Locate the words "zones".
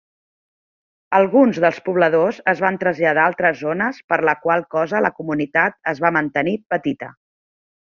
3.67-4.01